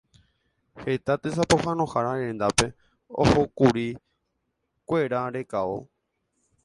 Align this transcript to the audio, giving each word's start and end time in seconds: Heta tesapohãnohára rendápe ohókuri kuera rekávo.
Heta 0.83 1.13
tesapohãnohára 1.23 2.13
rendápe 2.23 2.65
ohókuri 3.21 3.87
kuera 4.87 5.21
rekávo. 5.35 5.77